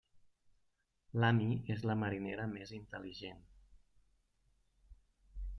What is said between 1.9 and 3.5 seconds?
la marinera més intel·ligent.